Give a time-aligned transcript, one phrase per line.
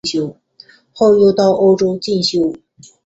[0.95, 2.55] 后又到欧洲进修。